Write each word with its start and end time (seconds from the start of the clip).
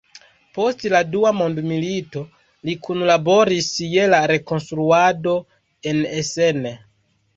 Post 0.57 0.85
la 0.93 1.01
Dua 1.15 1.33
Mondmilito 1.41 2.23
li 2.69 2.75
kunlaboris 2.87 3.69
je 3.91 4.07
la 4.15 4.23
rekonstruado 4.33 5.37
en 5.93 6.01
Essen. 6.23 6.69